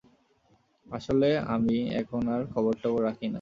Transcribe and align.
আসলে 0.85 1.29
আমি 1.53 1.77
এখন 2.01 2.23
আর 2.33 2.41
খবর-টবর 2.53 3.01
রাখি 3.07 3.25
না। 3.25 3.29